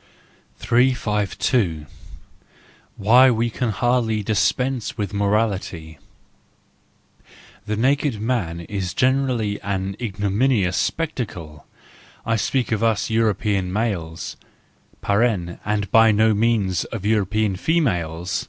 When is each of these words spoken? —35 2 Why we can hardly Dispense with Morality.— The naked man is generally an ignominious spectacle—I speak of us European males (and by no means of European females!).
—35 0.58 1.38
2 1.38 1.86
Why 2.96 3.30
we 3.30 3.48
can 3.48 3.70
hardly 3.70 4.20
Dispense 4.24 4.98
with 4.98 5.14
Morality.— 5.14 6.00
The 7.68 7.76
naked 7.76 8.20
man 8.20 8.62
is 8.62 8.92
generally 8.92 9.60
an 9.62 9.94
ignominious 10.02 10.76
spectacle—I 10.76 12.34
speak 12.34 12.72
of 12.72 12.82
us 12.82 13.08
European 13.08 13.72
males 13.72 14.36
(and 15.04 15.88
by 15.92 16.10
no 16.10 16.34
means 16.34 16.84
of 16.86 17.06
European 17.06 17.54
females!). 17.54 18.48